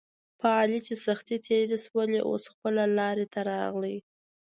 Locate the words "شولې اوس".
1.85-2.43